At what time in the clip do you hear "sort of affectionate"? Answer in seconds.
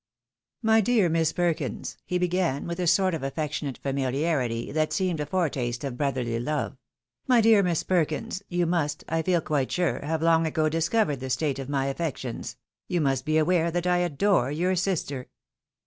2.87-3.77